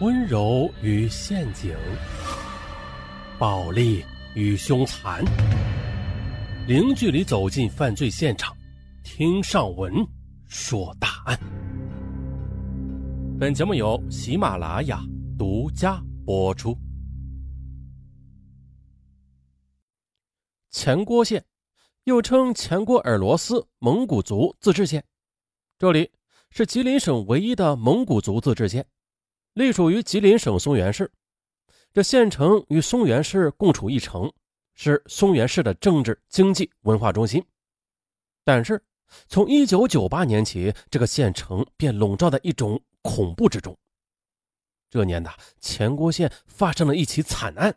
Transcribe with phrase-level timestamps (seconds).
[0.00, 1.76] 温柔与陷阱，
[3.36, 4.04] 暴力
[4.36, 5.24] 与凶残，
[6.68, 8.56] 零距离走进犯罪现场，
[9.02, 9.92] 听上文
[10.46, 11.36] 说大案。
[13.40, 15.02] 本节目由喜马拉雅
[15.36, 16.78] 独家播出。
[20.70, 21.44] 前郭县，
[22.04, 25.04] 又称前郭尔罗斯蒙古族自治县，
[25.76, 26.08] 这里
[26.50, 28.86] 是吉林省唯一的蒙古族自治县。
[29.58, 31.10] 隶属于吉林省松原市，
[31.92, 34.32] 这县城与松原市共处一城，
[34.72, 37.44] 是松原市的政治、经济、文化中心。
[38.44, 38.80] 但是，
[39.26, 43.76] 从1998年起，这个县城便笼罩在一种恐怖之中。
[44.88, 45.28] 这年的
[45.60, 47.76] 前郭县发生了一起惨案，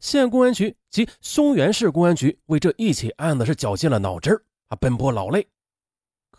[0.00, 4.38] 县公安局及松原市公安局为这一起案子是绞尽了脑汁
[4.68, 5.48] 啊，奔波劳累。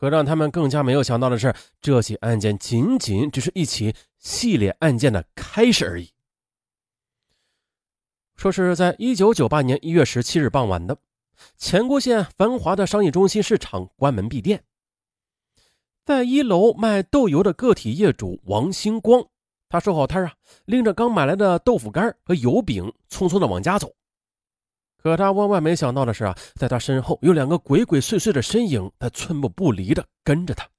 [0.01, 6.09] 可让他们更加没有想到的是，这起案件仅仅只是一起系列案件的开始而已。
[8.35, 10.97] 说是在一九九八年一月十七日傍晚的，
[11.55, 14.63] 前郭县繁华的商业中心市场关门闭店，
[16.03, 19.23] 在一楼卖豆油的个体业主王星光，
[19.69, 20.33] 他收好摊啊，
[20.65, 23.93] 拎着刚买来的豆腐干和油饼，匆匆的往家走。
[25.01, 30.69] 可他万万没想到的是啊，在他身后有两个鬼鬼祟祟的身影，他寸步不离的跟着他。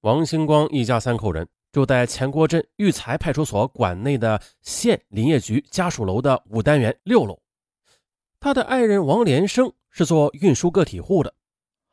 [0.00, 7.38] 王星光一家三口人住在前郭镇育才派出所管内的县林业局家属楼的五单元六楼。
[8.40, 11.32] 他的爱人王连生是做运输个体户的，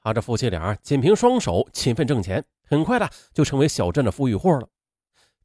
[0.01, 4.67] 他这夫妻俩仅凭双手勤奋挣钱，很快的就成为小镇的富裕户了。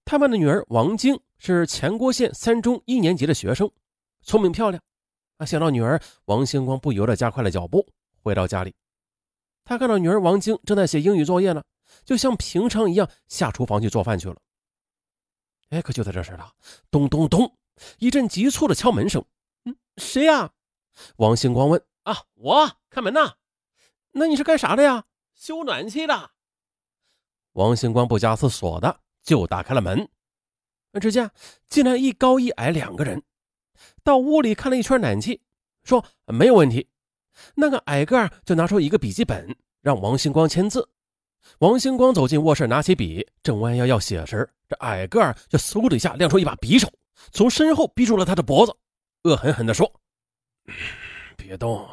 [0.04, 3.70] 他们的女儿王晶是前郭县三中一年级的学生，
[4.22, 4.82] 聪明漂亮。
[5.38, 5.46] 啊！
[5.46, 7.86] 想到女儿王星光，不由得加快了脚步，
[8.22, 8.74] 回到家里。
[9.64, 11.62] 他看到女儿王晶正在写英语作业呢，
[12.04, 14.36] 就像平常一样下厨房去做饭去了。
[15.70, 16.52] 哎，可就在这时了，
[16.90, 17.56] 咚咚咚，
[17.98, 19.24] 一阵急促的敲门声。
[19.64, 20.50] 嗯，谁呀？
[21.16, 21.80] 王星光问。
[22.02, 23.34] 啊，我开门呐。
[24.12, 25.04] 那你是干啥的呀？
[25.34, 26.30] 修暖气的。
[27.52, 30.08] 王星光不加思索的就打开了门。
[31.00, 31.30] 只见
[31.68, 33.22] 进来一高一矮两个人。
[34.08, 35.38] 到屋里看了一圈暖气，
[35.84, 36.88] 说没有问题。
[37.54, 40.88] 那个矮个就拿出一个笔记本，让王星光签字。
[41.58, 46.90] 王星光走进卧室，拿起笔，正弯腰要写时，这矮个就嗖的一下亮出一把匕首，
[47.32, 48.74] 从身后逼住了他的脖子，
[49.24, 50.00] 恶狠狠地说
[51.36, 51.86] ：“别动，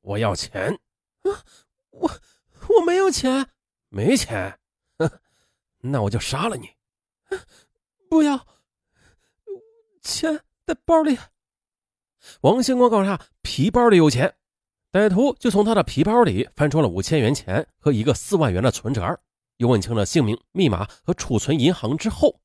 [0.00, 0.72] 我要钱。
[1.28, 1.44] ”“啊，
[1.90, 2.10] 我
[2.70, 3.46] 我没有钱，
[3.90, 4.58] 没钱，
[4.96, 5.10] 哼，
[5.82, 6.70] 那我就杀了你。
[8.08, 8.46] ”“不要，
[10.00, 11.18] 钱。”在包里，
[12.42, 14.34] 王星光告诉他皮包里有钱，
[14.92, 19.20] 歹徒就从他的皮包里翻出了五千元钱和一个四万元的存折，
[19.58, 22.40] 又问清了姓名、密码和储存银行之后，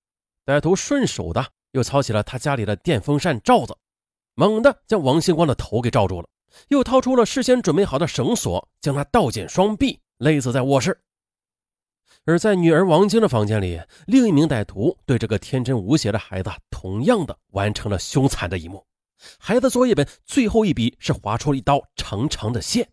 [0.45, 3.75] 歹徒顺手的又操起了他家里的电风扇罩子，
[4.35, 6.27] 猛地将王星光的头给罩住了，
[6.67, 10.99] 又掏出了事先准备好的绳索，将他倒剪双臂勒死在卧室。
[12.25, 18.85] 而在女儿王晶的房间里，另一名歹徒对这个天真无邪的孩子，同样的完成了凶残的一幕。
[19.39, 22.89] 孩子作业本最后一笔是划出了一道长长的线，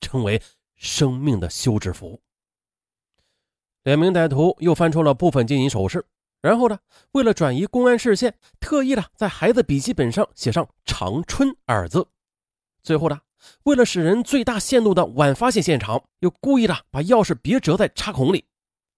[0.00, 0.42] 成为
[0.74, 2.20] 生命的休止符。
[3.82, 6.06] 两名歹徒又翻出了部分金银首饰，
[6.40, 6.78] 然后呢，
[7.12, 12.08] 为了转移公安视线，特意的在孩子笔记本上写上“长春”二字。
[12.82, 13.20] 最后呢，
[13.64, 18.46] 为了使人最大限度的晚发现现场，又故意的把钥匙别折在插孔里。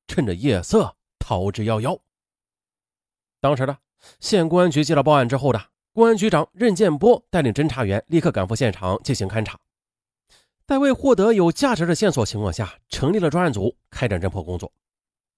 [0.08, 1.98] 趁着夜色逃之夭夭。
[3.40, 3.76] 当时的
[4.20, 5.60] 县公安局接到报案之后的
[5.96, 9.58] 公安局长任建波带领侦查员立刻赶赴现场进行勘查，
[10.66, 14.70] 在未获得有价值的线索情况下，成立了专案组开展侦破工作。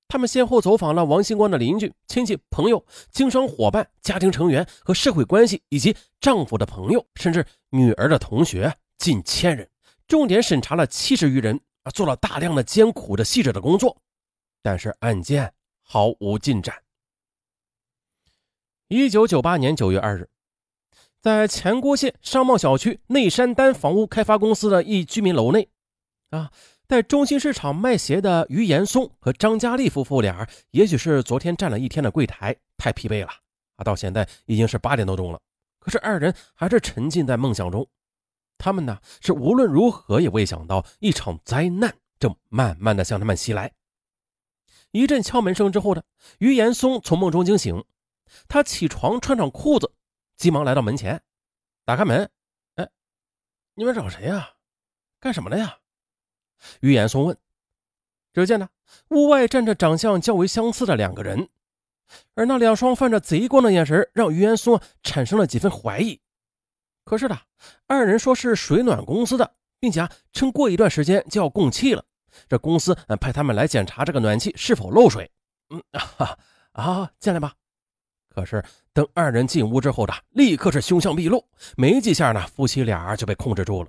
[0.08, 9.70] 他们先后走访了王星光的邻居、亲戚、朋友、经商伙伴、家庭成员和社会关系，以及丈夫的朋友，甚至女儿的同学，近千人，
[10.08, 13.96] 重点审查了七十余人啊，做了大量的艰苦的细致的工作。
[14.60, 16.74] 但是案件毫无进展。
[18.88, 20.28] 一九九八年九月二日，
[21.20, 25.68] 在前郭县商贸小区内山丹房屋开发公司的一居民楼内，
[26.30, 26.50] 啊，
[26.86, 33.32] 在中心市场卖鞋的于岩松和张佳丽夫妇俩，也许是昨天站了一天的柜台太疲惫了，
[33.76, 35.40] 啊，到现在已经是八点多钟了，
[35.80, 37.88] 可是二人还是沉浸在梦想中。
[38.56, 43.72] 他们呢，是无论如何也未想到一场灾难正慢慢的向他们袭来。
[44.92, 46.02] 一阵敲门声之后呢
[46.38, 47.84] 于岩松从梦中惊醒，
[48.48, 49.92] 他起床穿上裤子，
[50.38, 51.20] 急忙来到门前，
[51.84, 52.30] 打开门。
[52.76, 52.88] 哎，
[53.74, 54.50] 你们找谁呀？
[55.18, 55.78] 干什么的呀？
[56.80, 57.36] 于岩松问。
[58.32, 58.68] 只见呢，
[59.08, 61.48] 屋外站着长相较为相似的两个人，
[62.34, 66.20] 而那两双泛着贼光的眼神，让于元松产生了几分怀疑。
[67.04, 67.36] 可是呢，
[67.88, 72.04] 二人说是水暖公司的，并且啊，趁过一段时间就要供气了，
[72.48, 75.28] 这公司派他们来检查这个暖气是否漏水。
[75.70, 75.82] 嗯
[76.18, 76.38] 啊
[76.72, 77.54] 啊，进来吧。
[78.38, 78.62] 可是
[78.92, 81.44] 等二人进屋之后的，立刻是凶相毕露，
[81.76, 83.88] 没几下呢，夫妻俩就被控制住了。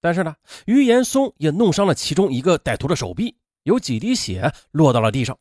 [0.00, 0.36] 但是呢，
[0.66, 3.34] 于岩松也弄伤了其中一个歹徒的手臂，
[3.64, 5.36] 有几滴血落到了地上。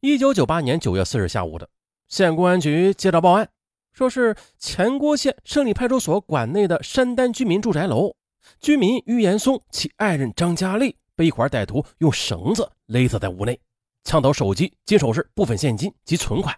[0.00, 1.68] 一九九八年九月四日下午的，
[2.08, 3.48] 县公安局接到报案，
[3.92, 8.16] 说是前郭县胜利派出所管内的山丹居民住宅楼，
[8.58, 13.56] 居民于岩松其爱人张佳丽被一伙歹徒用绳子勒死在屋内，
[14.02, 16.52] 抢走手机、金首饰、部分现金及存款。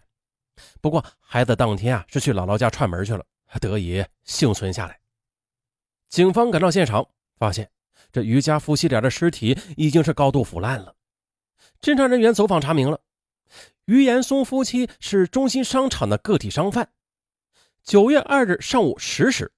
[0.80, 3.24] 不过孩子当天啊是去姥姥家串门去了，
[3.60, 4.98] 得以幸存下来。
[6.08, 7.06] 警方赶到现场，
[7.38, 7.70] 发现
[8.12, 10.94] 这于家夫妻俩的尸体已经是高度腐烂了。
[11.80, 13.00] 侦查人员走访查明了，
[13.86, 16.88] 于岩松夫妻是中心商场的个体商贩。
[17.82, 19.52] 九月二日上午十时，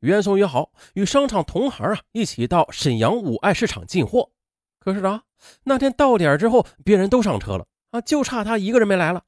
[0.00, 4.30] 于岩松约好与商场同行啊一起到沈阳五爱市场进货。
[4.78, 5.22] 可是啊，
[5.64, 9.24] 那天到点之后，别人都上车了啊，就差他一个人没来了。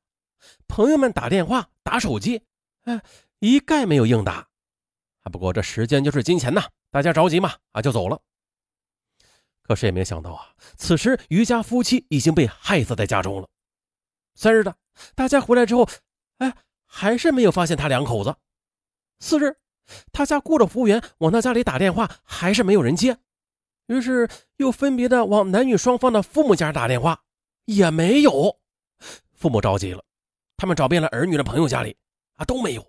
[0.69, 2.43] 朋友们打电话、打手机，
[2.83, 3.03] 哎，
[3.39, 4.49] 一概没有应答。
[5.23, 8.21] 啊，不过这时间就是金钱呐，大家着急嘛，啊，就走了。
[9.63, 13.49] 可是也没想到啊，此时于家夫妻已经被害死在家中了。
[14.35, 14.77] 三日的，
[15.15, 15.89] 大家回来之后，
[16.39, 16.55] 哎，
[16.85, 18.37] 还是没有发现他两口子。
[19.19, 19.57] 四日，
[20.13, 23.19] 他家雇的服务员往他家里打电话，还是没有人接。
[23.87, 27.25] 于是又分别的往男女双方的父母家打电话，
[27.65, 28.61] 也没有。
[29.33, 30.05] 父母着急了。
[30.57, 31.97] 他们找遍了儿女的朋友家里，
[32.35, 32.87] 啊都没有。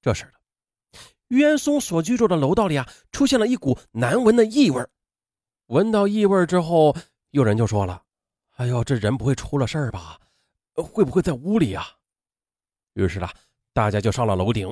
[0.00, 0.32] 这时的
[1.28, 4.86] 于元松所居住的楼道里啊，出现了一股难闻的异味。
[5.66, 6.94] 闻到异味之后，
[7.30, 8.02] 有人就说了
[8.56, 10.20] ：“哎呦，这人不会出了事儿吧？
[10.74, 11.86] 会不会在屋里啊？”
[12.94, 13.28] 于是呢，
[13.72, 14.70] 大家就上了楼顶，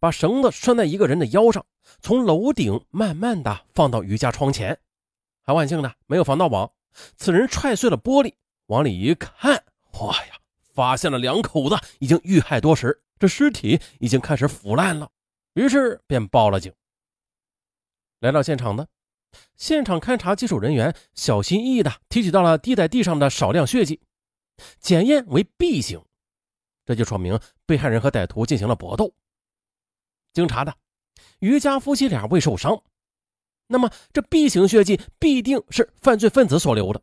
[0.00, 1.64] 把绳子拴在一个人的腰上，
[2.00, 4.78] 从楼顶慢慢的放到于家窗前。
[5.42, 6.72] 还万幸呢，没有防盗网。
[7.16, 8.34] 此人踹碎了玻璃，
[8.66, 9.62] 往里一看，
[10.00, 10.38] 哇呀！
[10.78, 15.10] 发现了两口子已经遇害多时，这尸体已经开始腐烂了，
[15.54, 16.72] 于是便报了警。
[18.20, 18.86] 来到现场呢
[19.56, 24.00] 现场勘查技术人员小心翼翼地提取到了滴在地上的少量血迹，
[24.78, 26.00] 检验为 B 型，
[26.84, 29.12] 这就说明被害人和歹徒进行了搏斗。
[30.32, 30.76] 经查的，
[31.40, 32.80] 于家夫妻俩未受伤，
[33.66, 37.02] 那么这 B 型血迹必定是犯罪分子所留的。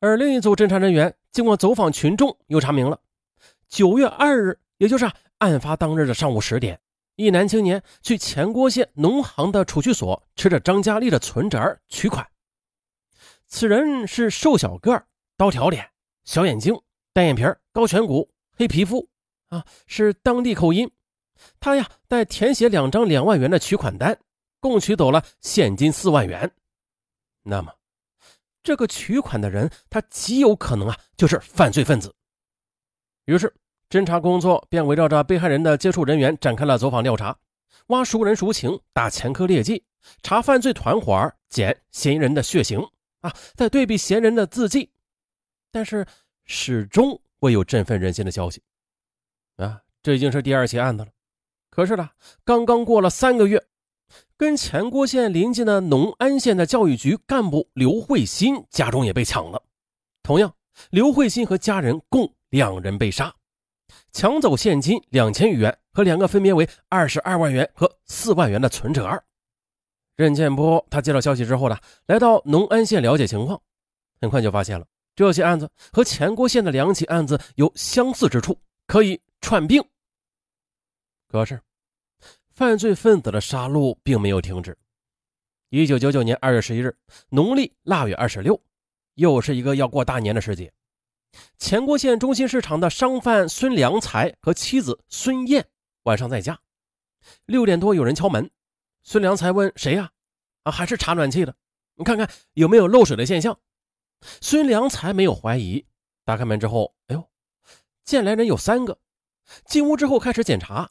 [0.00, 3.00] 而另一组侦查人员经过走访群众，又查明了，
[3.68, 6.80] 九月二日，也就是案发当日的上午十点，
[7.16, 12.24] 一男青年去前郭县农行的储蓄所，持着张佳丽的存折取款。
[13.48, 15.04] 此人是瘦小个儿
[15.36, 15.90] 刀条脸，
[16.24, 16.80] 小眼睛，
[17.12, 17.42] 单眼皮
[17.72, 19.08] 高颧骨，黑皮肤，
[19.48, 20.88] 啊，是当地口音。
[21.58, 24.16] 他呀，带填写两张两万元的取款单，
[24.60, 26.48] 共取走了现金四万元。
[27.42, 27.77] 那么。
[28.68, 32.14] 这个取款的人，他极有可能啊，就是犯罪分子。
[33.24, 33.50] 于是，
[33.88, 37.34] 侦查工作便围绕着被害人的接触人员展开了走访调查，
[37.86, 39.82] 挖熟人熟情，打前科劣迹，
[40.22, 42.78] 查犯罪团伙，检嫌疑人的血型
[43.22, 44.90] 啊，再对比嫌疑人的字迹，
[45.72, 46.06] 但是
[46.44, 48.62] 始终未有振奋人心的消息
[49.56, 49.80] 啊！
[50.02, 51.10] 这已经是第二起案子了。
[51.70, 52.10] 可是呢，
[52.44, 53.64] 刚刚过了三个月。
[54.38, 59.60] 跟前郭县临近的农安县的教育局干部刘慧新家中也被抢了。
[60.22, 60.54] 同样，
[60.90, 63.34] 刘慧新和家人共两人被杀，
[64.12, 69.20] 抢走现金两千余元和两个分别为二十二万元和四万元的存折。
[70.14, 71.76] 任建波他接到消息之后呢，
[72.06, 73.60] 来到农安县了解情况，
[74.20, 79.84] 很快就发现了这起案子和前郭县的两起案子有相似之处，可以串并。
[81.26, 81.60] 可是。
[82.58, 84.76] 犯罪分子的杀戮并没有停止。
[85.68, 86.92] 一九九九年二月十一日，
[87.28, 88.60] 农历腊月二十六，
[89.14, 90.72] 又是一个要过大年的时节。
[91.58, 95.68] 前郭县中心市场的商贩孙良才和妻子孙燕
[96.02, 96.58] 晚上在家，
[97.46, 98.50] 六点多有人敲门。
[99.04, 100.10] 孙良才问：“谁呀
[100.64, 101.54] ？”“啊，还是查暖气的，
[101.94, 103.56] 你看看有没有漏水的现象。”
[104.42, 105.86] 孙良才没有怀疑，
[106.24, 107.24] 打开门之后，哎呦，
[108.04, 108.98] 见来人有三个。
[109.64, 110.90] 进屋之后开始检查，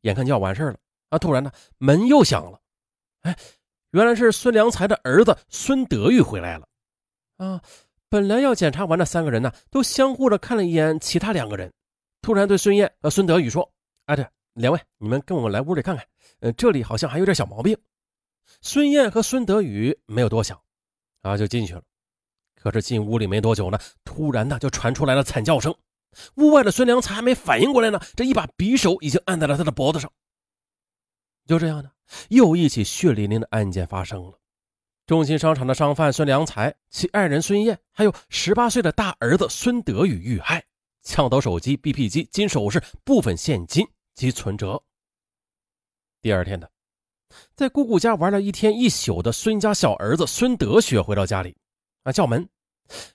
[0.00, 0.78] 眼看就要完事了。
[1.12, 1.18] 啊！
[1.18, 2.58] 突然呢，门又响了。
[3.20, 3.36] 哎，
[3.90, 6.66] 原来是孙良才的儿子孙德玉回来了。
[7.36, 7.60] 啊，
[8.08, 11.70] 本来要检查完的三个人呢，都相互的看了一眼其他两个人，
[12.22, 13.70] 突然对孙燕和孙德宇说
[14.06, 16.06] ：“哎，对，两位，你们跟我来屋里看看。
[16.40, 17.76] 呃，这里好像还有点小毛病。”
[18.62, 20.58] 孙燕和孙德宇没有多想，
[21.20, 21.82] 啊，就进去了。
[22.56, 25.74] 可是进屋里没多久呢，突然呢，就传出来了惨叫声。
[26.36, 30.10] 屋外的孙良才还没反应过来呢，这一把匕首已经按在了他的脖子上。
[31.46, 31.90] 就这样呢，
[32.28, 34.38] 又一起血淋淋的案件发生了。
[35.04, 40.64] 中心商场的商贩孙良才、其爱人孙燕，还有十八岁的大儿子孙德宇遇害，
[41.02, 44.80] 抢走手机、BP 机、金首饰、部分现金及存折。
[46.22, 46.70] 第二天的，
[47.56, 51.56] 在姑姑家玩了一天一宿的孙家小儿子孙德学回到家里，
[52.04, 52.48] 啊，叫门，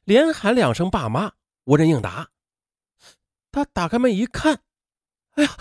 [0.04, 1.32] 连喊两声“爸妈”，
[1.64, 2.30] 无人应答。
[3.50, 4.62] 他打开门一看，
[5.32, 5.58] 哎呀，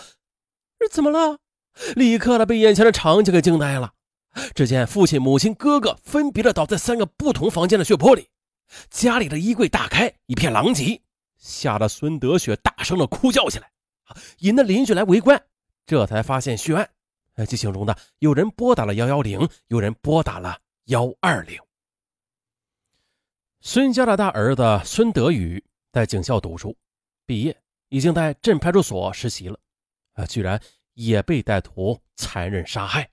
[0.81, 1.39] 这怎么了？
[1.95, 3.93] 立刻的被眼前的场景给惊呆了。
[4.55, 8.29] 只见父亲、母亲、哥哥分别的倒在三个不同房间的血泊里，
[8.91, 11.01] 家里的衣柜大开，一片狼藉，
[11.39, 13.71] 吓得孙德雪大声的哭叫起来，
[14.41, 15.43] 引得邻居来围观，
[15.87, 16.91] 这才发现血案。
[17.47, 21.59] 剧情中的有人拨打了幺幺零，有人拨打了幺二零。
[23.61, 26.77] 孙家的大儿子孙德宇在警校读书，
[27.25, 27.57] 毕业
[27.89, 29.59] 已经在镇派出所实习了，
[30.13, 30.61] 啊，居然
[30.97, 33.09] 也被歹徒残忍杀害。